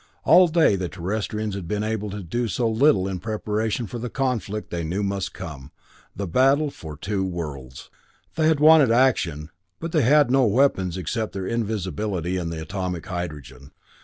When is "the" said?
0.75-0.89, 3.99-4.09, 6.15-6.25, 12.51-12.63